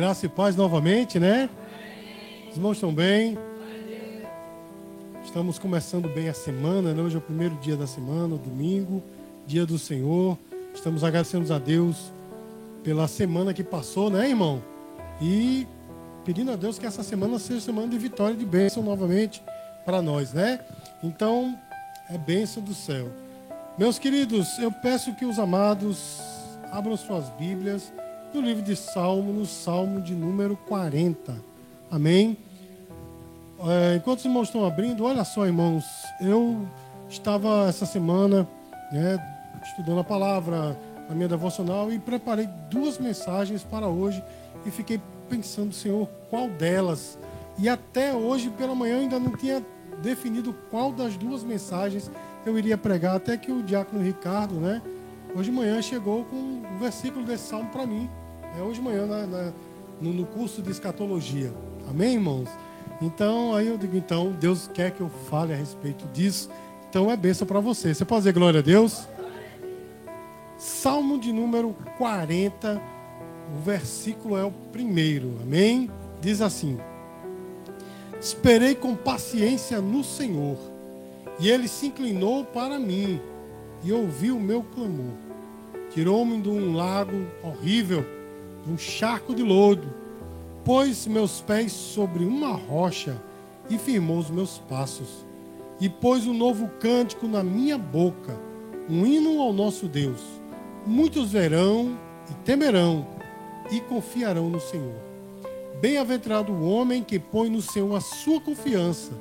[0.00, 1.50] Graça e paz novamente, né?
[2.48, 3.36] Os irmãos estão bem?
[5.22, 7.02] Estamos começando bem a semana, né?
[7.02, 9.02] Hoje é o primeiro dia da semana, domingo,
[9.46, 10.38] dia do Senhor.
[10.74, 12.10] Estamos agradecendo a Deus
[12.82, 14.62] pela semana que passou, né, irmão?
[15.20, 15.68] E
[16.24, 19.42] pedindo a Deus que essa semana seja semana de vitória e de bênção novamente
[19.84, 20.60] para nós, né?
[21.04, 21.54] Então,
[22.08, 23.10] é bênção do céu.
[23.76, 26.22] Meus queridos, eu peço que os amados
[26.72, 27.92] abram suas Bíblias
[28.34, 31.34] no livro de Salmo, no Salmo de número 40.
[31.90, 32.36] Amém?
[33.66, 35.84] É, enquanto os irmãos estão abrindo, olha só, irmãos,
[36.20, 36.66] eu
[37.08, 38.48] estava essa semana
[38.92, 39.18] né,
[39.62, 44.22] estudando a palavra, a minha devocional, e preparei duas mensagens para hoje
[44.64, 47.18] e fiquei pensando, Senhor, qual delas?
[47.58, 49.62] E até hoje, pela manhã, ainda não tinha
[50.02, 52.10] definido qual das duas mensagens
[52.46, 54.80] eu iria pregar, até que o diácono Ricardo, né,
[55.34, 58.08] hoje de manhã chegou com um versículo desse salmo para mim.
[58.58, 59.52] É hoje de manhã na, na,
[60.00, 61.52] no, no, curso de escatologia.
[61.88, 62.48] Amém, irmãos?
[63.00, 66.50] Então, aí eu digo, então, Deus quer que eu fale a respeito disso.
[66.88, 67.94] Então é bênção para você.
[67.94, 69.06] Você pode dizer glória a Deus?
[70.58, 72.82] Salmo de número 40,
[73.54, 75.38] o versículo é o primeiro.
[75.40, 75.88] Amém?
[76.20, 76.78] Diz assim:
[78.20, 80.58] Esperei com paciência no Senhor,
[81.38, 83.20] e ele se inclinou para mim
[83.82, 85.14] e ouviu o meu clamor.
[85.90, 88.04] Tirou-me de um lago horrível
[88.66, 89.92] um charco de lodo,
[90.64, 93.20] pôs meus pés sobre uma rocha
[93.68, 95.24] e firmou os meus passos.
[95.80, 98.38] E pôs um novo cântico na minha boca,
[98.88, 100.20] um hino ao nosso Deus.
[100.86, 101.98] Muitos verão
[102.30, 103.06] e temerão
[103.70, 104.94] e confiarão no Senhor.
[105.80, 109.12] Bem-aventurado o homem que põe no Senhor a sua confiança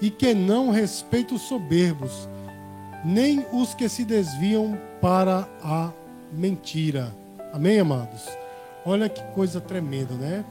[0.00, 2.28] e que não respeita os soberbos,
[3.04, 5.90] nem os que se desviam para a
[6.32, 7.14] mentira.
[7.52, 8.41] Amém, amados?
[8.84, 10.44] Olha que coisa tremenda, né?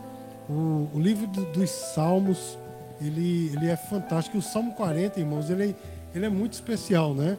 [0.50, 2.58] O, o livro do, dos Salmos,
[3.00, 4.38] ele, ele é fantástico.
[4.38, 5.76] O Salmo 40, irmãos, ele,
[6.14, 7.38] ele é muito especial, né?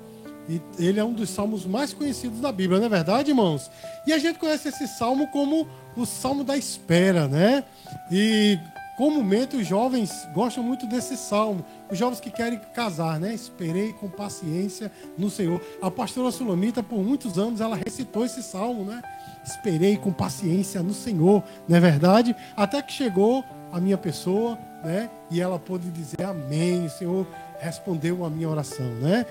[0.48, 3.70] E ele é um dos salmos mais conhecidos da Bíblia, não é verdade, irmãos?
[4.06, 7.64] E a gente conhece esse salmo como o salmo da espera, né?
[8.10, 8.58] E
[8.96, 11.64] comumente os jovens gostam muito desse salmo.
[11.90, 13.32] Os jovens que querem casar, né?
[13.32, 15.60] Esperei com paciência no Senhor.
[15.80, 19.00] A pastora Sulamita, por muitos anos, ela recitou esse salmo, né?
[19.44, 22.34] Esperei com paciência no Senhor, não é verdade?
[22.56, 25.10] Até que chegou a minha pessoa, né?
[25.30, 27.26] E ela pôde dizer amém, o Senhor
[27.58, 29.26] respondeu a minha oração, né?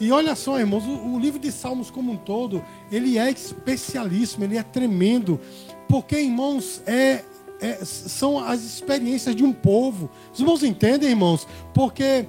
[0.00, 4.44] E olha só, irmãos, o, o livro de Salmos como um todo, ele é especialíssimo,
[4.44, 5.40] ele é tremendo,
[5.88, 7.24] porque, irmãos, é
[7.60, 10.10] é, são as experiências de um povo.
[10.32, 11.46] Os irmãos entendem, irmãos?
[11.74, 12.26] Porque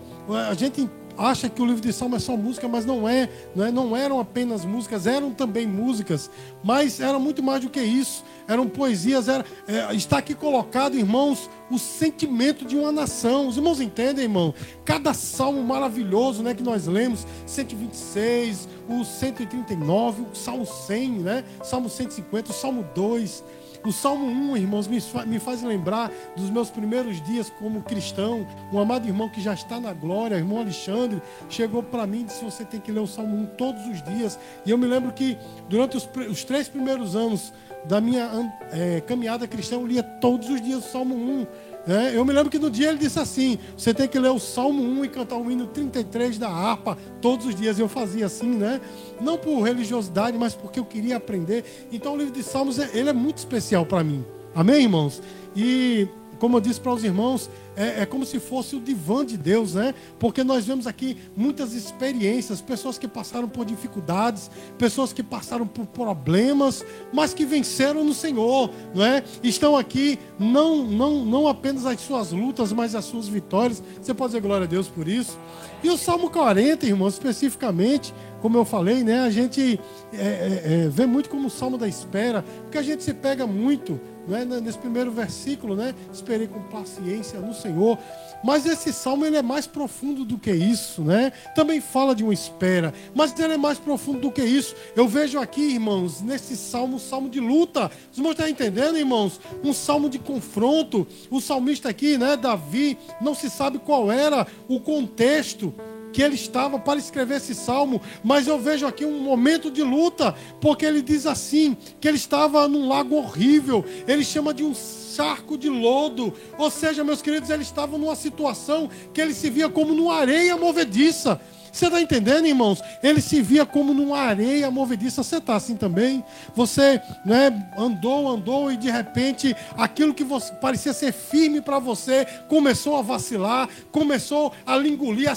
[0.49, 3.65] a gente acha que o livro de Salmo é só música, mas não é, não
[3.65, 6.31] é, não eram apenas músicas, eram também músicas,
[6.63, 8.23] mas era muito mais do que isso.
[8.47, 13.47] Eram poesias, era, é, está aqui colocado, irmãos, o sentimento de uma nação.
[13.47, 14.53] Os irmãos entendem, irmão?
[14.85, 21.43] Cada salmo maravilhoso, né, que nós lemos, 126, o 139, o Salmo 100, né?
[21.63, 23.43] Salmo 150, o Salmo 2,
[23.83, 28.45] o Salmo 1, irmãos, me faz lembrar dos meus primeiros dias como cristão.
[28.73, 32.43] Um amado irmão que já está na glória, irmão Alexandre, chegou para mim e disse:
[32.43, 34.37] Você tem que ler o Salmo 1 todos os dias.
[34.65, 35.37] E eu me lembro que
[35.69, 37.53] durante os, os três primeiros anos
[37.85, 41.47] da minha é, caminhada cristã, eu lia todos os dias o Salmo 1.
[41.89, 44.37] É, eu me lembro que no dia ele disse assim: você tem que ler o
[44.37, 47.79] Salmo 1 e cantar o hino 33 da harpa todos os dias.
[47.79, 48.79] Eu fazia assim, né?
[49.19, 51.65] Não por religiosidade, mas porque eu queria aprender.
[51.91, 54.23] Então o livro de Salmos é, ele é muito especial para mim.
[54.53, 55.19] Amém, irmãos?
[55.55, 56.07] E
[56.39, 59.73] como eu disse para os irmãos, é, é, como se fosse o divã de Deus,
[59.73, 59.93] né?
[60.17, 65.85] Porque nós vemos aqui muitas experiências, pessoas que passaram por dificuldades, pessoas que passaram por
[65.85, 66.83] problemas,
[67.13, 69.23] mas que venceram no Senhor, não é?
[69.43, 73.83] Estão aqui não, não, não apenas as suas lutas, mas as suas vitórias.
[74.01, 75.37] Você pode dizer glória a Deus por isso?
[75.83, 79.21] E o Salmo 40, irmãos, especificamente, como eu falei, né?
[79.21, 79.79] A gente
[80.13, 83.47] é, é, é, vê muito como o Salmo da espera, porque a gente se pega
[83.47, 85.95] muito né, nesse primeiro versículo, né?
[86.13, 87.97] Esperei com paciência no Senhor.
[88.43, 91.31] Mas esse salmo ele é mais profundo do que isso, né?
[91.55, 94.75] Também fala de uma espera, mas ele é mais profundo do que isso.
[94.95, 97.91] Eu vejo aqui, irmãos, nesse salmo, um salmo de luta.
[98.11, 99.41] Os irmãos estão entendendo, irmãos?
[99.63, 101.05] Um salmo de confronto.
[101.29, 105.73] O salmista aqui, né, Davi, não se sabe qual era o contexto
[106.19, 110.35] que ele estava para escrever esse salmo, mas eu vejo aqui um momento de luta,
[110.59, 115.57] porque ele diz assim: que ele estava num lago horrível, ele chama de um charco
[115.57, 119.93] de lodo, ou seja, meus queridos, ele estava numa situação que ele se via como
[119.93, 121.39] numa areia movediça.
[121.71, 122.81] Você está entendendo, irmãos?
[123.01, 125.23] Ele se via como numa areia movediça.
[125.23, 126.23] Você está assim também?
[126.55, 132.25] Você né, andou, andou e de repente aquilo que você, parecia ser firme para você
[132.47, 135.33] começou a vacilar, começou a engolir, a,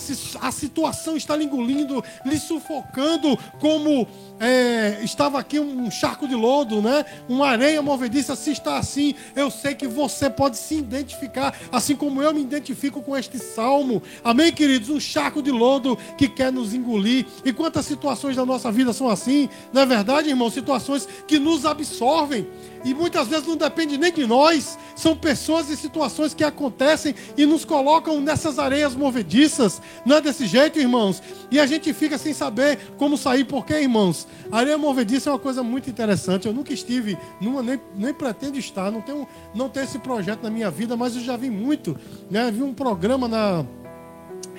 [0.46, 4.06] a situação está lhe engolindo, lhe sufocando como
[4.40, 7.05] é, estava aqui um charco de lodo, né?
[7.29, 8.34] Uma areia movediça.
[8.34, 13.02] Se está assim, eu sei que você pode se identificar, assim como eu me identifico
[13.02, 14.02] com este salmo.
[14.25, 14.88] Amém, queridos?
[14.88, 17.26] Um charco de lodo que quer nos engolir.
[17.44, 19.48] E quantas situações da nossa vida são assim?
[19.72, 20.50] Não é verdade, irmão?
[20.50, 22.46] Situações que nos absorvem
[22.84, 27.46] e muitas vezes não depende nem de nós, são pessoas e situações que acontecem e
[27.46, 29.80] nos colocam nessas areias movediças.
[30.04, 31.22] Não é desse jeito, irmãos?
[31.50, 35.38] E a gente fica sem saber como sair, porque, irmãos, a areia movediça é uma
[35.38, 36.46] coisa muito interessante.
[36.46, 40.50] Eu nunca estive numa, nem, nem pretendo estar, não tenho, não tenho esse projeto na
[40.50, 41.96] minha vida, mas eu já vi muito.
[42.30, 42.50] Né?
[42.50, 43.64] Vi um programa na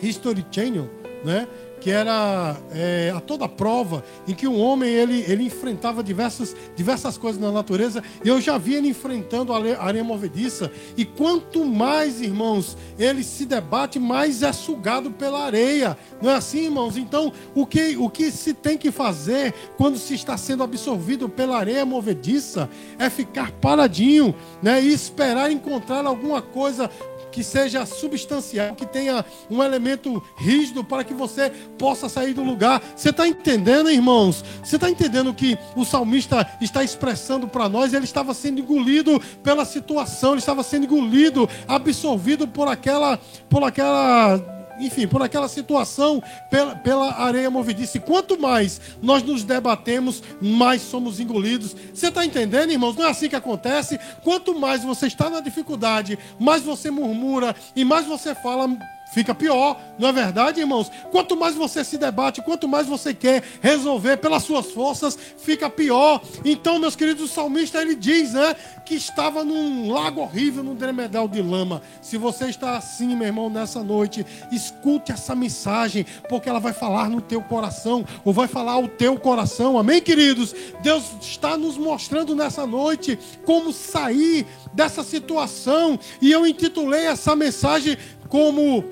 [0.01, 0.89] History Channel,
[1.24, 1.48] né?
[1.84, 7.18] que era é, a toda prova em que um homem ele, ele enfrentava diversas, diversas
[7.18, 12.22] coisas na natureza e eu já vi ele enfrentando a areia movediça e quanto mais
[12.22, 17.66] irmãos ele se debate mais é sugado pela areia não é assim irmãos então o
[17.66, 22.70] que, o que se tem que fazer quando se está sendo absorvido pela areia movediça
[22.98, 26.90] é ficar paradinho né, e esperar encontrar alguma coisa
[27.33, 31.50] que seja substancial, que tenha um elemento rígido para que você
[31.80, 32.81] possa sair do lugar.
[32.95, 34.45] Você está entendendo, irmãos?
[34.63, 37.91] Você está entendendo que o salmista está expressando para nós?
[37.91, 43.18] Ele estava sendo engolido pela situação, ele estava sendo engolido, absorvido por aquela,
[43.50, 48.00] por aquela enfim, por aquela situação, pela, pela areia movediça.
[48.00, 51.75] Quanto mais nós nos debatemos, mais somos engolidos.
[51.94, 52.96] Você está entendendo, irmãos?
[52.96, 54.00] Não é assim que acontece.
[54.24, 58.68] Quanto mais você está na dificuldade, mais você murmura e mais você fala
[59.13, 60.92] fica pior, não é verdade, irmãos?
[61.12, 66.21] Quanto mais você se debate, quanto mais você quer resolver pelas suas forças, fica pior.
[66.44, 68.56] Então, meus queridos, o salmista ele diz, né,
[68.86, 71.81] que estava num lago horrível, num dremedal de lama.
[72.01, 77.10] Se você está assim, meu irmão, nessa noite, escute essa mensagem, porque ela vai falar
[77.10, 79.77] no teu coração, ou vai falar ao teu coração.
[79.77, 80.56] Amém, queridos?
[80.81, 87.98] Deus está nos mostrando nessa noite como sair dessa situação, e eu intitulei essa mensagem
[88.27, 88.83] como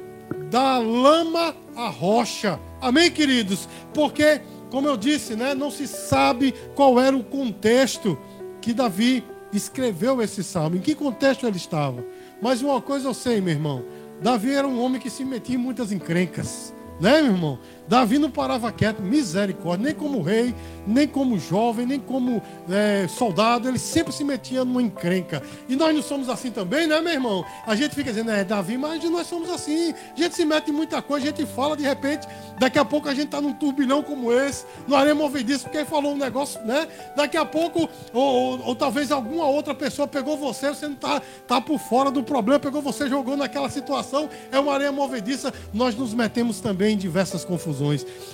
[0.52, 2.60] da lama à rocha.
[2.82, 3.70] Amém, queridos?
[3.94, 8.20] Porque, como eu disse, né, não se sabe qual era o contexto
[8.60, 12.04] que Davi escreveu esse salmo, em que contexto ele estava.
[12.42, 13.86] Mas uma coisa eu sei, meu irmão:
[14.22, 17.60] Davi era um homem que se metia em muitas encrencas, né, meu irmão?
[17.92, 20.56] Davi não parava quieto, misericórdia, nem como rei,
[20.88, 25.44] nem como jovem, nem como é, soldado, ele sempre se metia numa encrenca.
[25.68, 27.46] E nós não somos assim também, né, meu irmão?
[27.68, 29.94] A gente fica dizendo, é Davi, mas nós somos assim.
[30.16, 32.26] A gente se mete em muita coisa, a gente fala, de repente,
[32.58, 36.14] daqui a pouco a gente está num turbilhão como esse, no areia movediça, porque falou
[36.14, 36.88] um negócio, né?
[37.14, 41.22] Daqui a pouco, ou, ou, ou, talvez alguma outra pessoa pegou você, você não está
[41.46, 45.94] tá por fora do problema, pegou você, jogou naquela situação, é uma areia movediça, nós
[45.94, 47.81] nos metemos também em diversas confusões.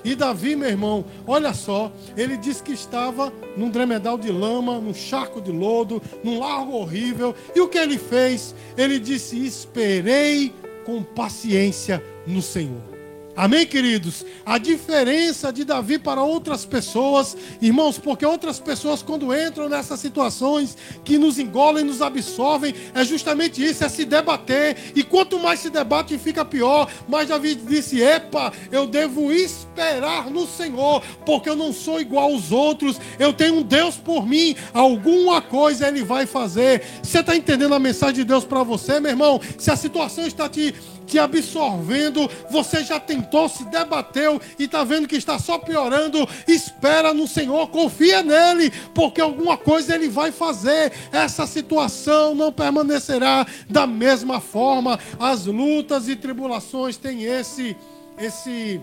[0.04, 4.94] E Davi, meu irmão, olha só, ele disse que estava num dremedal de lama, num
[4.94, 7.34] charco de lodo, num largo horrível.
[7.56, 8.54] E o que ele fez?
[8.78, 10.54] Ele disse: Esperei
[10.86, 12.97] com paciência no Senhor.
[13.38, 14.26] Amém, queridos?
[14.44, 20.76] A diferença de Davi para outras pessoas, irmãos, porque outras pessoas, quando entram nessas situações
[21.06, 24.92] que nos engolem, nos absorvem, é justamente isso, é se debater.
[24.96, 26.90] E quanto mais se debate, fica pior.
[27.08, 32.52] Mas Davi disse: Epa, eu devo esperar no Senhor, porque eu não sou igual aos
[32.52, 36.84] outros, eu tenho um Deus por mim, alguma coisa Ele vai fazer.
[37.04, 39.40] Você está entendendo a mensagem de Deus para você, meu irmão?
[39.60, 40.74] Se a situação está te
[41.08, 47.14] te absorvendo, você já tentou, se debateu e está vendo que está só piorando, espera
[47.14, 50.92] no Senhor, confia nele, porque alguma coisa ele vai fazer.
[51.12, 55.00] Essa situação não permanecerá da mesma forma.
[55.18, 57.76] As lutas e tribulações têm esse,
[58.20, 58.82] esse,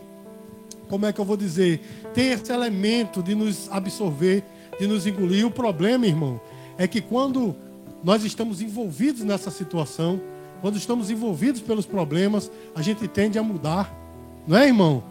[0.88, 1.81] como é que eu vou dizer?
[2.14, 4.43] Tem esse elemento de nos absorver,
[4.81, 5.47] de nos engolir.
[5.47, 6.40] O problema, irmão,
[6.78, 7.54] é que quando
[8.02, 10.21] nós estamos envolvidos nessa situação,
[10.64, 13.94] quando estamos envolvidos pelos problemas, a gente tende a mudar.
[14.49, 15.04] Não é, irmão?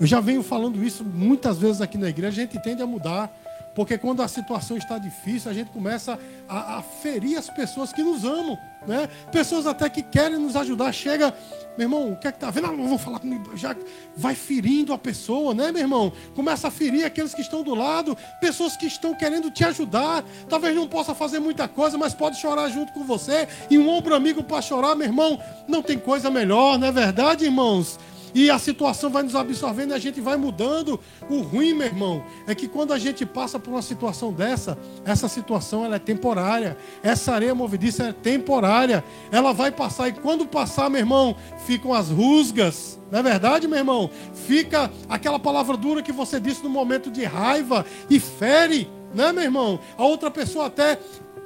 [0.00, 3.30] Eu já venho falando isso muitas vezes aqui na igreja, a gente tende a mudar.
[3.74, 8.02] Porque quando a situação está difícil, a gente começa a, a ferir as pessoas que
[8.02, 8.58] nos amam.
[8.86, 9.08] Né?
[9.32, 10.92] Pessoas até que querem nos ajudar.
[10.92, 11.34] Chega,
[11.76, 12.66] meu irmão, o que é que tá vendo?
[12.66, 13.56] Ah, não vou falar comigo.
[13.56, 13.74] Já
[14.16, 16.12] vai ferindo a pessoa, né, meu irmão?
[16.34, 20.22] Começa a ferir aqueles que estão do lado, pessoas que estão querendo te ajudar.
[20.48, 23.48] Talvez não possa fazer muita coisa, mas pode chorar junto com você.
[23.70, 27.44] E um ombro amigo para chorar, meu irmão, não tem coisa melhor, não é verdade,
[27.44, 27.98] irmãos?
[28.34, 30.98] E a situação vai nos absorvendo e a gente vai mudando.
[31.30, 35.28] O ruim, meu irmão, é que quando a gente passa por uma situação dessa, essa
[35.28, 36.76] situação ela é temporária.
[37.02, 39.04] Essa areia movediça é temporária.
[39.30, 42.98] Ela vai passar e quando passar, meu irmão, ficam as rusgas.
[43.10, 44.10] Não é verdade, meu irmão?
[44.46, 49.44] Fica aquela palavra dura que você disse no momento de raiva e fere, né, meu
[49.44, 49.78] irmão?
[49.96, 50.98] A outra pessoa até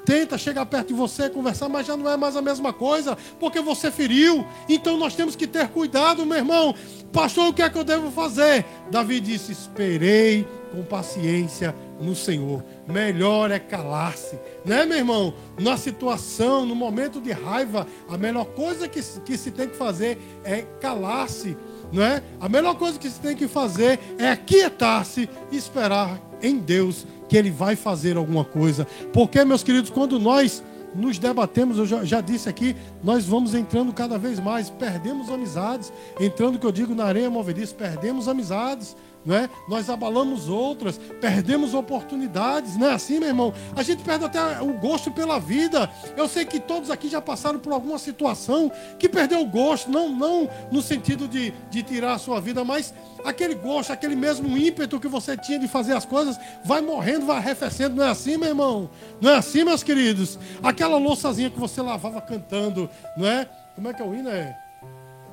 [0.08, 3.60] tenta chegar perto de você, conversar, mas já não é mais a mesma coisa, porque
[3.60, 4.42] você feriu.
[4.66, 6.74] Então nós temos que ter cuidado, meu irmão.
[7.12, 8.64] Pastor, o que é que eu devo fazer?
[8.90, 12.64] Davi disse: Esperei com paciência no Senhor.
[12.86, 15.34] Melhor é calar-se, né, meu irmão?
[15.58, 20.16] Na situação, no momento de raiva, a melhor coisa que, que se tem que fazer
[20.42, 21.54] é calar-se,
[21.92, 22.22] não é?
[22.40, 27.36] A melhor coisa que se tem que fazer é aquietar-se e esperar em Deus que
[27.36, 28.86] Ele vai fazer alguma coisa.
[29.12, 30.62] Porque, meus queridos, quando nós
[30.94, 35.92] nos debatemos, eu já, já, disse aqui, nós vamos entrando cada vez mais, perdemos amizades,
[36.18, 39.48] entrando, que eu digo, na areia movediça, perdemos amizades, não é?
[39.68, 43.52] Nós abalamos outras, perdemos oportunidades, não é assim, meu irmão?
[43.76, 45.90] A gente perde até o gosto pela vida.
[46.16, 50.08] Eu sei que todos aqui já passaram por alguma situação que perdeu o gosto, não,
[50.08, 52.94] não no sentido de, de tirar a sua vida, mas
[53.24, 57.36] aquele gosto, aquele mesmo ímpeto que você tinha de fazer as coisas, vai morrendo, vai
[57.36, 58.90] arrefecendo, não é assim, meu irmão?
[59.20, 60.38] Não é assim, meus queridos?
[60.62, 63.48] Aquela louçazinha que você lavava cantando, não é?
[63.74, 64.58] Como é que é o hino, é?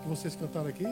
[0.01, 0.85] Que vocês cantaram aqui?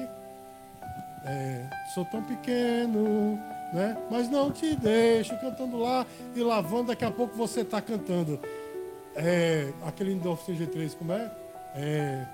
[1.25, 3.39] É, sou tão pequeno,
[3.73, 3.97] né?
[4.11, 6.87] Mas não te deixo cantando lá e lavando.
[6.87, 8.39] Daqui a pouco você está cantando.
[9.15, 11.31] É, aquele do G3, como é?
[11.75, 12.25] é?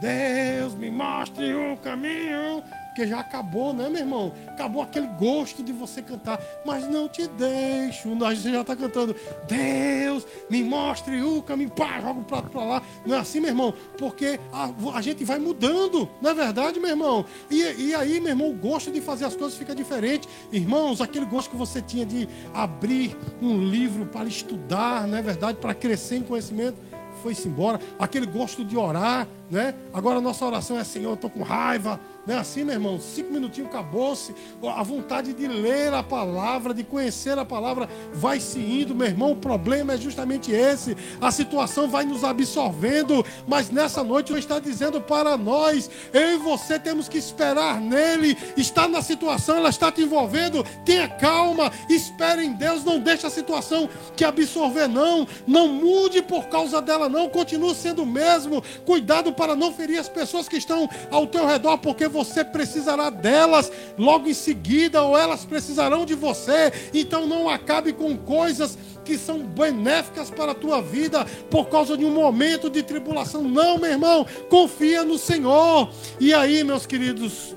[0.00, 2.62] Deus me mostre o caminho
[2.98, 4.32] porque já acabou, né, meu irmão?
[4.48, 8.08] Acabou aquele gosto de você cantar, mas não te deixo.
[8.34, 9.14] Gente já está cantando,
[9.46, 12.82] Deus, me mostre o caminho, pá, joga o prato para lá.
[13.06, 13.72] Não é assim, meu irmão?
[13.96, 17.24] Porque a, a, gente vai mudando, não é verdade, meu irmão?
[17.48, 20.28] E, e aí, meu irmão, o gosto de fazer as coisas fica diferente.
[20.50, 25.58] Irmãos, aquele gosto que você tinha de abrir um livro para estudar, não é verdade?
[25.58, 26.87] Para crescer em conhecimento
[27.18, 27.80] foi-se embora.
[27.98, 29.74] Aquele gosto de orar, né?
[29.92, 33.00] Agora a nossa oração é: Senhor, eu estou com raiva, não é assim, meu irmão?
[33.00, 34.34] Cinco minutinhos acabou-se.
[34.62, 39.32] A vontade de ler a palavra, de conhecer a palavra, vai se indo, meu irmão.
[39.32, 40.94] O problema é justamente esse.
[41.22, 46.36] A situação vai nos absorvendo, mas nessa noite ele está dizendo para nós: eu e
[46.36, 48.36] você temos que esperar nele.
[48.58, 50.62] Está na situação, ela está te envolvendo.
[50.84, 52.84] Tenha calma, espere em Deus.
[52.84, 55.26] Não deixe a situação te absorver, não.
[55.46, 57.30] Não mude por causa dela, não.
[57.30, 58.62] Continue sendo o mesmo.
[58.84, 63.10] Cuidado para não ferir as pessoas que estão ao teu redor, porque você você precisará
[63.10, 66.72] delas logo em seguida, ou elas precisarão de você.
[66.92, 72.04] Então não acabe com coisas que são benéficas para a tua vida por causa de
[72.04, 73.42] um momento de tribulação.
[73.44, 75.90] Não, meu irmão, confia no Senhor.
[76.18, 77.54] E aí, meus queridos,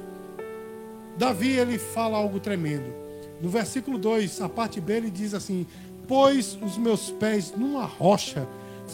[1.17, 2.93] Davi ele fala algo tremendo.
[3.41, 5.65] No versículo 2, a parte B, ele diz assim:
[6.07, 8.47] Pôs os meus pés numa rocha,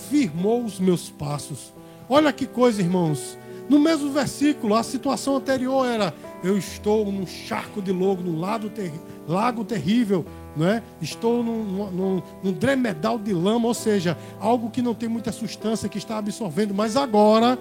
[0.09, 1.73] firmou os meus passos.
[2.07, 3.37] Olha que coisa, irmãos.
[3.69, 8.69] No mesmo versículo, a situação anterior era: eu estou num charco de logo, num lago,
[9.27, 10.81] lago terrível, não é?
[11.01, 15.89] estou num, num, num dremedal de lama, ou seja, algo que não tem muita substância,
[15.89, 17.59] que está absorvendo, mas agora,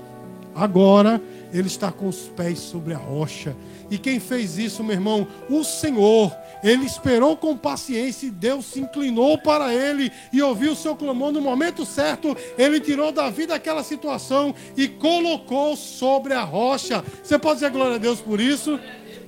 [0.56, 1.20] agora,
[1.52, 3.56] ele está com os pés sobre a rocha.
[3.90, 5.26] E quem fez isso, meu irmão?
[5.48, 6.34] O Senhor.
[6.64, 11.30] Ele esperou com paciência e Deus se inclinou para ele e ouviu o seu clamor
[11.30, 12.36] no momento certo.
[12.58, 17.04] Ele tirou Davi daquela situação e colocou sobre a rocha.
[17.22, 18.80] Você pode dizer glória a Deus por isso?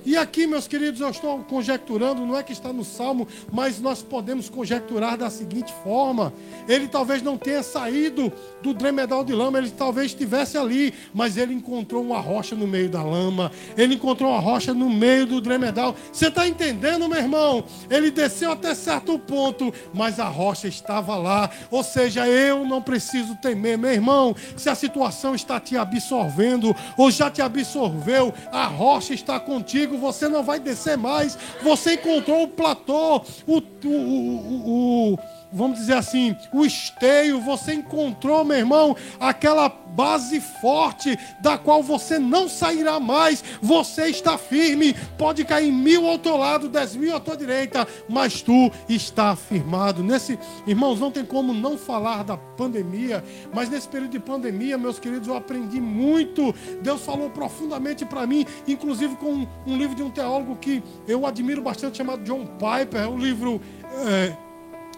[0.05, 4.01] E aqui, meus queridos, eu estou conjecturando, não é que está no Salmo, mas nós
[4.01, 6.33] podemos conjecturar da seguinte forma:
[6.67, 11.53] ele talvez não tenha saído do dremedal de lama, ele talvez estivesse ali, mas ele
[11.53, 15.95] encontrou uma rocha no meio da lama, ele encontrou uma rocha no meio do dremedal.
[16.11, 17.63] Você está entendendo, meu irmão?
[17.89, 21.49] Ele desceu até certo ponto, mas a rocha estava lá.
[21.69, 24.35] Ou seja, eu não preciso temer, meu irmão.
[24.55, 30.27] Se a situação está te absorvendo ou já te absorveu, a rocha está contigo você
[30.27, 31.37] não vai descer mais.
[31.61, 35.19] Você encontrou o platô, o, o, o, o
[35.51, 42.19] vamos dizer assim, o esteio, você encontrou, meu irmão, aquela base forte da qual você
[42.19, 43.43] não sairá mais.
[43.61, 48.41] Você está firme, pode cair mil ao teu lado, dez mil à tua direita, mas
[48.41, 50.03] tu está firmado.
[50.03, 50.37] Nesse,
[50.67, 55.27] irmãos, não tem como não falar da pandemia, mas nesse período de pandemia, meus queridos,
[55.27, 56.53] eu aprendi muito.
[56.81, 61.61] Deus falou profundamente para mim, inclusive com um, livro de um teólogo que eu admiro
[61.61, 63.61] bastante, chamado John Piper, é um livro.
[64.07, 64.48] É,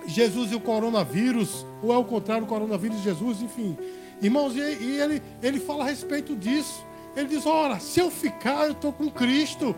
[0.05, 3.77] Jesus e o coronavírus, ou é o contrário, o coronavírus e Jesus, enfim.
[4.21, 6.85] Irmãos, e, ele, ele fala a respeito disso.
[7.15, 9.75] ele diz: Ora, se eu ficar, eu estou com Cristo.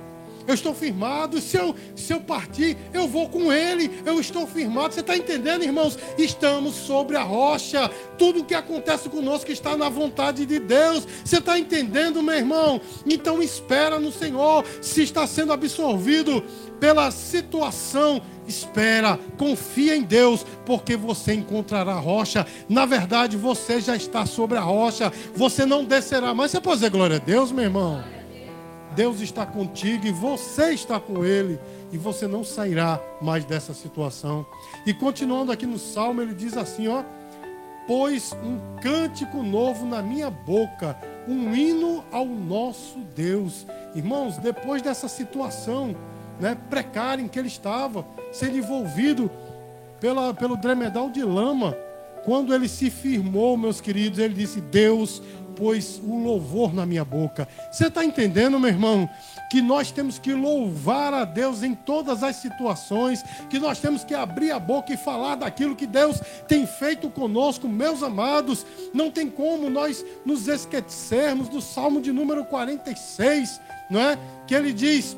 [0.47, 1.39] Eu estou firmado.
[1.39, 3.91] Se eu, se eu partir, eu vou com Ele.
[4.05, 4.93] Eu estou firmado.
[4.93, 5.97] Você está entendendo, irmãos?
[6.17, 7.89] Estamos sobre a rocha.
[8.17, 11.07] Tudo o que acontece conosco está na vontade de Deus.
[11.23, 12.81] Você está entendendo, meu irmão?
[13.05, 14.65] Então espera no Senhor.
[14.81, 16.43] Se está sendo absorvido
[16.79, 22.45] pela situação, espera, confia em Deus, porque você encontrará a rocha.
[22.67, 26.33] Na verdade, você já está sobre a rocha, você não descerá.
[26.33, 28.03] Mas você pode dizer glória a Deus, meu irmão?
[28.95, 31.59] Deus está contigo e você está com Ele,
[31.91, 34.45] e você não sairá mais dessa situação.
[34.85, 37.03] E continuando aqui no salmo, ele diz assim: ó,
[37.87, 40.97] pois um cântico novo na minha boca,
[41.27, 43.65] um hino ao nosso Deus.
[43.95, 45.95] Irmãos, depois dessa situação,
[46.39, 49.29] né, precária em que ele estava, sendo envolvido
[49.99, 51.77] pela, pelo dremedal de lama.
[52.25, 55.21] Quando ele se firmou, meus queridos, ele disse: Deus
[55.55, 57.47] pôs o louvor na minha boca.
[57.71, 59.09] Você está entendendo, meu irmão?
[59.49, 64.13] Que nós temos que louvar a Deus em todas as situações, que nós temos que
[64.13, 68.65] abrir a boca e falar daquilo que Deus tem feito conosco, meus amados.
[68.93, 74.17] Não tem como nós nos esquecermos do Salmo de número 46, não é?
[74.47, 75.15] Que ele diz: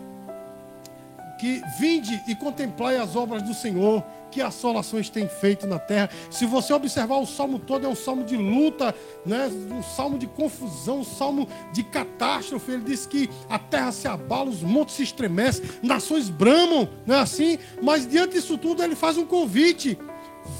[1.37, 4.03] que vinde e contemplai as obras do Senhor,
[4.35, 6.09] que assolações tem feito na terra.
[6.29, 8.93] Se você observar o salmo todo, é um salmo de luta,
[9.25, 9.49] né?
[9.71, 12.73] um salmo de confusão, um salmo de catástrofe.
[12.73, 17.19] Ele diz que a terra se abala, os montes se estremecem, nações bramam, não é
[17.19, 17.57] assim?
[17.81, 19.97] Mas diante disso tudo, ele faz um convite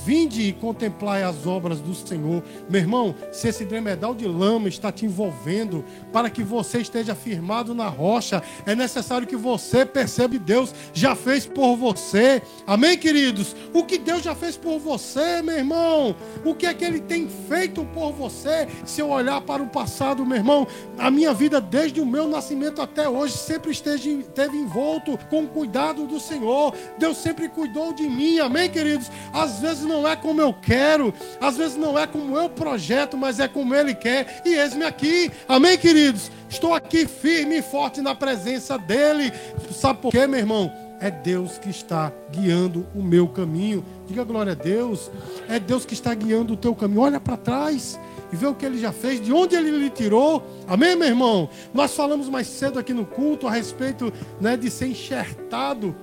[0.06, 2.44] Vinde e contemplai as obras do Senhor.
[2.70, 7.74] Meu irmão, se esse dremedal de lama está te envolvendo, para que você esteja firmado
[7.74, 12.42] na rocha, é necessário que você perceba que Deus já fez por você.
[12.68, 13.56] Amém, queridos?
[13.74, 16.16] O que Deus já fez por você, meu irmão?
[16.44, 18.68] O que é que Ele tem feito por você?
[18.86, 22.82] Se eu olhar para o passado, meu irmão, a minha vida desde o meu nascimento
[22.82, 26.74] até hoje sempre esteve, esteve envolto com o cuidado do Senhor.
[26.98, 28.40] Deus sempre cuidou de mim.
[28.40, 29.10] Amém, queridos?
[29.34, 33.18] Às vezes vezes não é como eu quero, às vezes não é como eu projeto,
[33.18, 34.42] mas é como Ele quer.
[34.46, 35.32] E eis-me aqui.
[35.48, 36.30] Amém, queridos?
[36.50, 39.32] Estou aqui firme e forte na presença dEle.
[39.72, 40.72] Sabe por quê, meu irmão?
[41.00, 43.86] É Deus que está guiando o meu caminho.
[44.08, 45.10] Diga glória a Deus.
[45.48, 47.02] É Deus que está guiando o teu caminho.
[47.02, 47.98] Olha para trás
[48.32, 50.44] e vê o que ele já fez, de onde ele lhe tirou.
[50.68, 51.50] Amém, meu irmão?
[51.74, 55.96] Nós falamos mais cedo aqui no culto a respeito né, de ser enxertado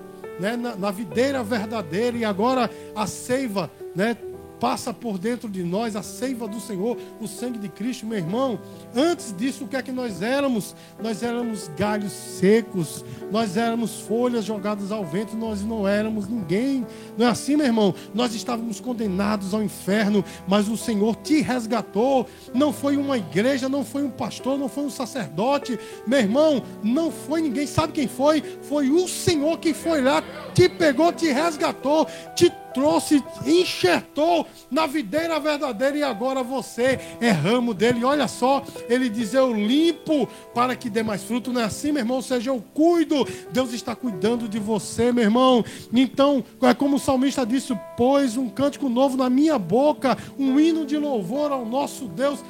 [0.42, 4.16] né, na, na videira verdadeira e agora a seiva né,
[4.62, 8.60] passa por dentro de nós a seiva do Senhor, o sangue de Cristo, meu irmão.
[8.94, 10.76] Antes disso, o que é que nós éramos?
[11.02, 16.86] Nós éramos galhos secos, nós éramos folhas jogadas ao vento, nós não éramos ninguém.
[17.18, 17.92] Não é assim, meu irmão?
[18.14, 22.28] Nós estávamos condenados ao inferno, mas o Senhor te resgatou.
[22.54, 25.76] Não foi uma igreja, não foi um pastor, não foi um sacerdote.
[26.06, 27.66] Meu irmão, não foi ninguém.
[27.66, 28.40] Sabe quem foi?
[28.62, 30.22] Foi o Senhor que foi lá,
[30.54, 37.74] te pegou, te resgatou, te trouxe, enxertou na videira verdadeira e agora você é ramo
[37.74, 38.04] dele.
[38.04, 41.52] Olha só, ele diz: Eu limpo para que dê mais fruto.
[41.52, 42.16] Não é assim, meu irmão?
[42.16, 43.26] Ou seja, eu cuido.
[43.50, 45.64] Deus está cuidando de você, meu irmão.
[45.92, 50.84] Então, é como o salmista disse: Pôs um cântico novo na minha boca, um hino
[50.84, 52.40] de louvor ao nosso Deus.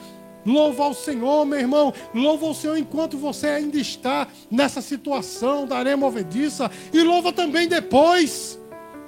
[0.45, 1.95] Louva ao Senhor, meu irmão.
[2.15, 6.71] Louva ao Senhor enquanto você ainda está nessa situação da areia movediça.
[6.93, 8.59] E louva também depois.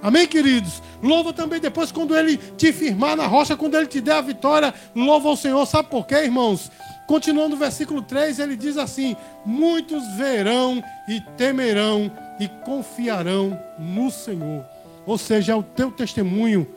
[0.05, 0.83] Amém, queridos?
[1.03, 4.75] Louva também depois quando ele te firmar na rocha, quando ele te der a vitória.
[4.95, 5.65] Louva ao Senhor.
[5.65, 6.71] Sabe por quê, irmãos?
[7.07, 14.63] Continuando o versículo 3, ele diz assim: Muitos verão e temerão e confiarão no Senhor.
[15.07, 16.69] Ou seja, é o teu testemunho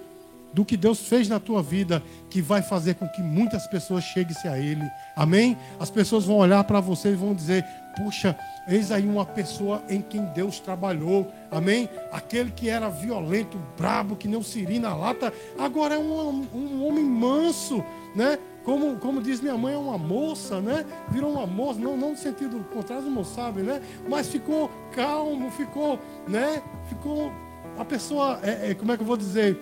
[0.53, 4.47] do que Deus fez na tua vida que vai fazer com que muitas pessoas cheguem-se
[4.47, 4.89] a Ele.
[5.17, 5.57] Amém?
[5.77, 7.65] As pessoas vão olhar para você e vão dizer:
[7.97, 11.31] Puxa, Eis aí uma pessoa em quem Deus trabalhou.
[11.49, 11.89] Amém?
[12.11, 17.05] Aquele que era violento, brabo, que não siri na lata, agora é um, um homem
[17.05, 17.81] manso,
[18.13, 18.37] né?
[18.65, 20.85] Como, como diz minha mãe, é uma moça, né?
[21.09, 23.81] Virou uma moça, não, não no sentido contrário, não sabe, né?
[24.09, 26.61] Mas ficou calmo, ficou, né?
[26.89, 27.31] Ficou
[27.73, 29.57] uma pessoa, é, é, como é que eu vou dizer?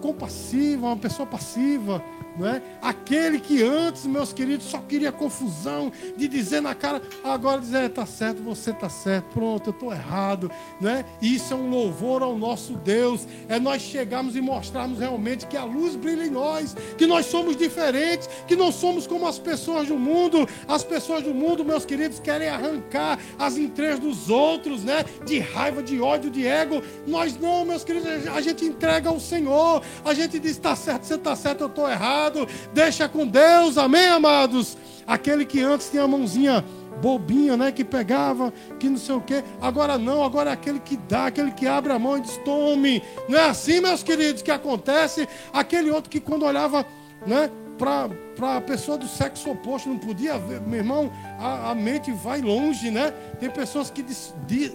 [0.00, 2.00] Compassiva, uma pessoa passiva,
[2.36, 2.62] não é?
[2.82, 8.06] Aquele que antes, meus queridos, só queria confusão, de dizer na cara, agora dizer, está
[8.06, 11.04] certo, você está certo, pronto, eu estou errado, não é?
[11.20, 15.64] Isso é um louvor ao nosso Deus, é nós chegarmos e mostrarmos realmente que a
[15.64, 19.96] luz brilha em nós, que nós somos diferentes, que não somos como as pessoas do
[19.96, 20.48] mundo.
[20.66, 25.04] As pessoas do mundo, meus queridos, querem arrancar as entranhas dos outros, né?
[25.24, 26.82] De raiva, de ódio, de ego.
[27.06, 31.14] Nós não, meus queridos, a gente entrega ao Senhor, a gente diz, está certo, você
[31.14, 32.23] está certo, eu estou errado
[32.72, 34.76] deixa com Deus, amém, amados?
[35.06, 36.64] Aquele que antes tinha a mãozinha
[37.00, 37.72] bobinha, né?
[37.72, 39.42] Que pegava, que não sei o quê.
[39.60, 43.02] Agora não, agora é aquele que dá, aquele que abre a mão e diz: tome.
[43.28, 45.28] Não é assim, meus queridos, que acontece?
[45.52, 46.86] Aquele outro que quando olhava,
[47.26, 47.50] né?
[47.76, 51.10] Para a pessoa do sexo oposto, não podia ver, meu irmão,
[51.40, 53.12] a, a mente vai longe, né?
[53.40, 54.72] Tem pessoas que di,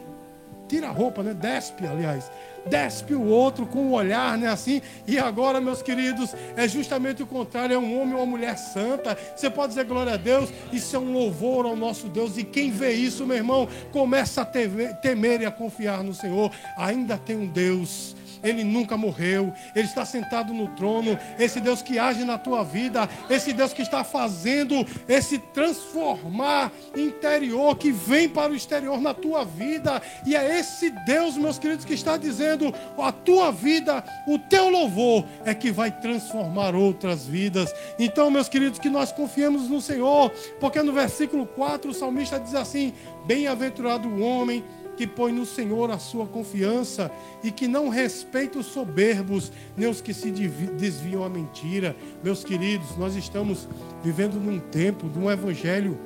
[0.67, 1.33] tira a roupa, né?
[1.33, 2.29] Despe, aliás
[2.69, 4.47] despe o outro com o olhar, né?
[4.47, 4.81] Assim.
[5.07, 9.17] E agora, meus queridos, é justamente o contrário: é um homem ou uma mulher santa.
[9.35, 12.37] Você pode dizer glória a Deus, isso é um louvor ao nosso Deus.
[12.37, 16.51] E quem vê isso, meu irmão, começa a temer e a confiar no Senhor.
[16.77, 21.17] Ainda tem um Deus ele nunca morreu, Ele está sentado no trono.
[21.37, 27.75] Esse Deus que age na tua vida, esse Deus que está fazendo esse transformar interior
[27.75, 30.01] que vem para o exterior na tua vida.
[30.25, 35.25] E é esse Deus, meus queridos, que está dizendo: a tua vida, o teu louvor
[35.45, 37.73] é que vai transformar outras vidas.
[37.97, 42.55] Então, meus queridos, que nós confiemos no Senhor, porque no versículo 4 o salmista diz
[42.55, 42.93] assim:
[43.25, 44.63] Bem-aventurado o homem
[44.99, 47.09] que põe no Senhor a sua confiança
[47.41, 51.95] e que não respeita os soberbos, nem os que se desviam à mentira.
[52.21, 53.65] Meus queridos, nós estamos
[54.03, 55.97] vivendo num tempo de um evangelho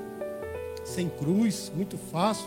[0.86, 2.46] sem cruz, muito fácil,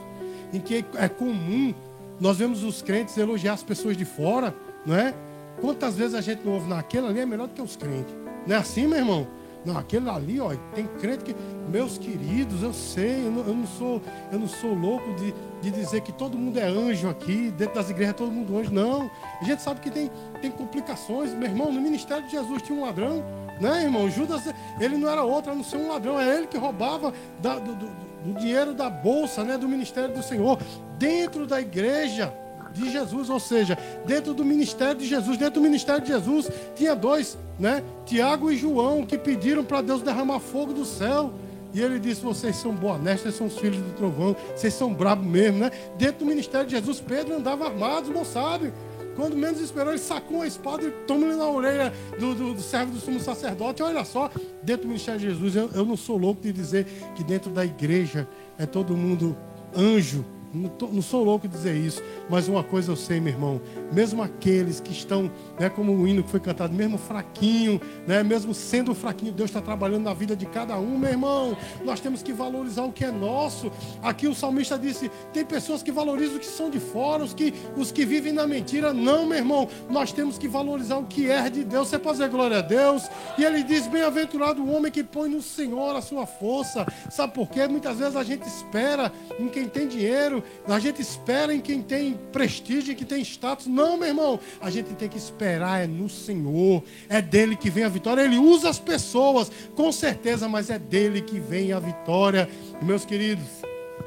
[0.53, 1.75] em que é comum
[2.21, 4.55] nós vemos os crentes elogiar as pessoas de fora,
[4.87, 5.13] não é?
[5.61, 8.15] Quantas vezes a gente não ouve naquele ali é melhor do que os crentes.
[8.47, 9.27] Não é assim, meu irmão?
[9.67, 11.35] Não, aquele ali, ó, tem crente que.
[11.69, 14.01] Meus queridos, eu sei, eu não, eu não sou,
[14.31, 17.91] eu não sou louco de, de dizer que todo mundo é anjo aqui, dentro das
[17.91, 18.73] igrejas todo mundo anjo.
[18.73, 19.11] Não.
[19.41, 20.09] A gente sabe que tem,
[20.41, 21.35] tem complicações.
[21.35, 23.25] Meu irmão, no ministério de Jesus tinha um ladrão,
[23.61, 24.09] né, irmão?
[24.09, 24.43] Judas,
[24.79, 26.21] ele não era outro, a não ser um ladrão.
[26.21, 27.87] É ele que roubava da, do, do,
[28.25, 30.61] do dinheiro da bolsa, né, do ministério do Senhor,
[30.97, 32.33] dentro da igreja
[32.77, 36.95] de Jesus, ou seja, dentro do ministério de Jesus, dentro do ministério de Jesus, tinha
[36.95, 37.83] dois, né?
[38.05, 41.33] Tiago e João, que pediram para Deus derramar fogo do céu.
[41.75, 45.27] E ele disse: Vocês são boanestos, vocês são os filhos do trovão, vocês são bravos
[45.27, 45.71] mesmo, né?
[45.99, 48.73] Dentro do ministério de Jesus, Pedro andava armado, não sabe?
[49.17, 52.93] Quando menos esperou, ele sacou a espada e tomou na orelha do, do, do, servo
[52.93, 53.83] do sumo sacerdote.
[53.83, 54.31] Olha só,
[54.63, 57.65] dentro do ministério de Jesus, eu, eu não sou louco de dizer que dentro da
[57.65, 59.35] igreja é todo mundo
[59.75, 60.23] anjo,
[60.57, 63.61] não, sou louco dizer isso, mas uma coisa eu sei, meu irmão.
[63.93, 68.55] Mesmo aqueles que estão, né, como o hino que foi cantado, mesmo fraquinho, né, mesmo
[68.55, 71.57] sendo fraquinho, Deus está trabalhando na vida de cada um, meu irmão.
[71.85, 73.71] Nós temos que valorizar o que é nosso.
[74.03, 77.53] Aqui o salmista disse: tem pessoas que valorizam o que são de fora, os que,
[77.77, 78.93] os que vivem na mentira.
[78.93, 79.69] Não, meu irmão.
[79.91, 81.89] Nós temos que valorizar o que é de Deus.
[81.89, 83.09] Você pode dizer glória a Deus.
[83.37, 86.87] E ele diz: bem-aventurado o homem que põe no Senhor a sua força.
[87.11, 87.67] Sabe por quê?
[87.67, 92.19] Muitas vezes a gente espera em quem tem dinheiro, a gente espera em quem tem
[92.33, 93.67] prestígio, em quem tem status.
[93.67, 94.41] Não, meu irmão.
[94.61, 96.83] A gente tem que esperar é no Senhor.
[97.09, 98.23] É dele que vem a vitória.
[98.23, 102.49] Ele usa as pessoas, com certeza, mas é dele que vem a vitória.
[102.83, 103.47] Meus queridos,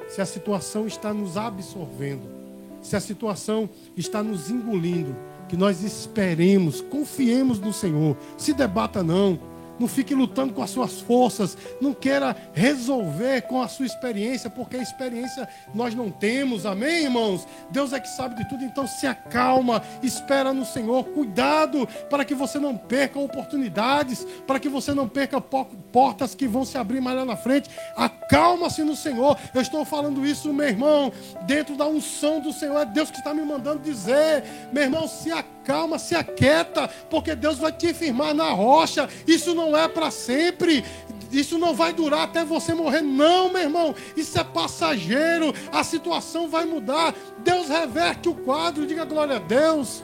[0.08, 2.30] se a situação está nos absorvendo,
[2.82, 5.16] se a situação está nos engolindo,
[5.48, 8.16] que nós esperemos, confiemos no Senhor.
[8.38, 9.40] Se debata não
[9.80, 14.78] não fique lutando com as suas forças, não queira resolver com a sua experiência, porque
[14.78, 17.48] a experiência nós não temos, amém, irmãos?
[17.72, 22.36] Deus é que sabe de tudo, então se acalma, espera no Senhor, cuidado para que
[22.36, 27.18] você não perca oportunidades, para que você não perca portas que vão se abrir mais
[27.18, 27.70] lá na frente.
[27.96, 29.38] Acalma-se no Senhor.
[29.54, 31.12] Eu estou falando isso, meu irmão,
[31.46, 35.32] dentro da unção do Senhor, é Deus que está me mandando dizer, meu irmão, se
[35.32, 35.59] acalma,
[36.00, 39.08] se aquieta, porque Deus vai te firmar na rocha.
[39.28, 40.84] Isso não é para sempre.
[41.32, 43.96] Isso não vai durar até você morrer, não, meu irmão.
[44.16, 45.54] Isso é passageiro.
[45.72, 47.14] A situação vai mudar.
[47.40, 48.88] Deus reverte o quadro.
[48.88, 50.04] Diga glória a Deus.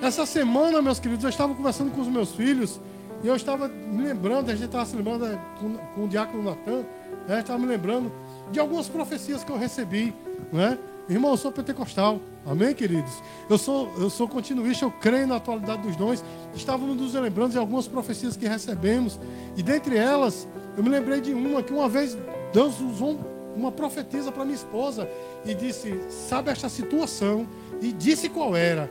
[0.00, 2.80] Essa semana, meus queridos, eu estava conversando com os meus filhos.
[3.22, 6.42] E eu estava me lembrando, a gente estava se lembrando é, com, com o diácono
[6.42, 6.84] Natan,
[7.26, 8.12] né, estava me lembrando
[8.52, 10.14] de algumas profecias que eu recebi.
[10.52, 10.78] Né?
[11.08, 12.18] Irmão, eu sou pentecostal.
[12.46, 13.12] Amém, queridos?
[13.48, 16.24] Eu sou, eu sou continuista, eu creio na atualidade dos dons.
[16.54, 19.20] Estávamos nos lembrando de algumas profecias que recebemos.
[19.56, 22.16] E dentre elas, eu me lembrei de uma que uma vez
[22.52, 23.18] Deus usou
[23.54, 25.08] uma profetisa para minha esposa
[25.44, 27.46] e disse: Sabe esta situação?
[27.82, 28.90] E disse qual era.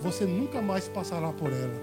[0.00, 1.82] Você nunca mais passará por ela.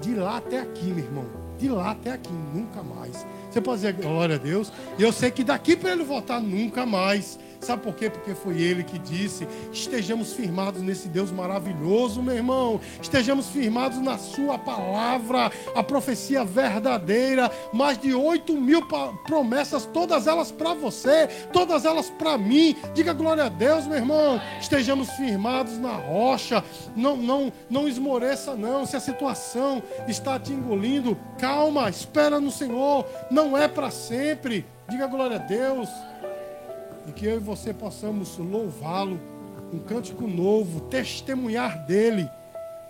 [0.00, 1.26] De lá até aqui, meu irmão.
[1.56, 3.24] De lá até aqui, nunca mais.
[3.50, 4.72] Você pode dizer glória a Deus.
[4.98, 7.38] E eu sei que daqui para ele voltar, nunca mais.
[7.60, 8.08] Sabe por quê?
[8.08, 12.80] Porque foi ele que disse: estejamos firmados nesse Deus maravilhoso, meu irmão.
[13.00, 17.50] Estejamos firmados na Sua palavra, a profecia verdadeira.
[17.72, 18.82] Mais de 8 mil
[19.26, 22.74] promessas, todas elas para você, todas elas para mim.
[22.94, 24.40] Diga glória a Deus, meu irmão.
[24.58, 26.64] Estejamos firmados na rocha.
[26.96, 28.86] Não, não, não esmoreça, não.
[28.86, 33.06] Se a situação está te engolindo, calma, espera no Senhor.
[33.30, 34.64] Não é para sempre.
[34.88, 35.88] Diga glória a Deus.
[37.06, 39.20] E que eu e você possamos louvá-lo,
[39.72, 42.28] um cântico novo, testemunhar dele.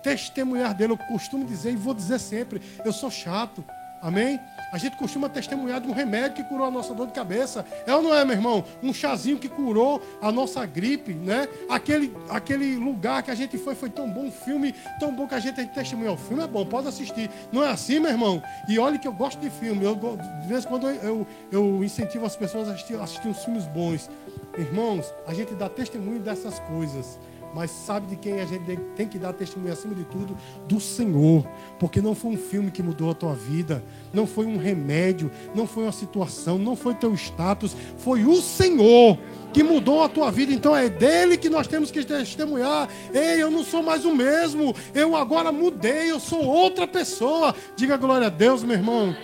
[0.01, 3.63] Testemunhar dele, eu costumo dizer e vou dizer sempre: eu sou chato.
[4.01, 4.39] Amém?
[4.71, 7.65] A gente costuma testemunhar de um remédio que curou a nossa dor de cabeça.
[7.85, 8.63] É ou não é, meu irmão?
[8.81, 11.47] Um chazinho que curou a nossa gripe, né?
[11.69, 15.35] Aquele, aquele lugar que a gente foi, foi tão bom, um filme tão bom que
[15.35, 16.15] a gente testemunhou.
[16.15, 17.29] O filme é bom, pode assistir.
[17.51, 18.41] Não é assim, meu irmão?
[18.69, 19.83] E olha que eu gosto de filme.
[19.83, 23.65] Eu, de vez em quando eu, eu, incentivo as pessoas a assistir, assistir uns filmes
[23.65, 24.09] bons.
[24.57, 27.19] Irmãos, a gente dá testemunho dessas coisas
[27.53, 30.37] mas sabe de quem a gente tem que dar testemunho acima de tudo?
[30.67, 31.45] Do Senhor.
[31.79, 33.83] Porque não foi um filme que mudou a tua vida,
[34.13, 39.17] não foi um remédio, não foi uma situação, não foi teu status, foi o Senhor
[39.53, 40.53] que mudou a tua vida.
[40.53, 42.87] Então é dele que nós temos que testemunhar.
[43.13, 47.53] Ei, eu não sou mais o mesmo, eu agora mudei, eu sou outra pessoa.
[47.75, 49.15] Diga glória a Deus, meu irmão.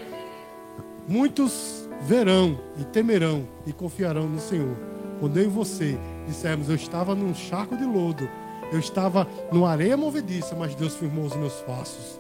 [1.08, 4.76] Muitos verão e temerão e confiarão no Senhor.
[5.20, 8.30] Quando eu e você dissermos, eu estava num charco de lodo,
[8.72, 12.20] eu estava numa areia movediça, mas Deus firmou os meus passos.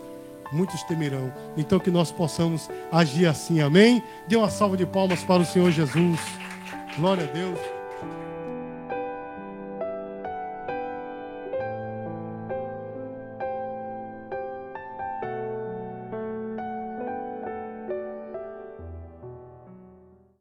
[0.51, 1.31] Muitos temerão.
[1.57, 4.01] Então que nós possamos agir assim, amém?
[4.27, 6.19] Dê uma salva de palmas para o Senhor Jesus.
[6.97, 7.76] Glória a Deus.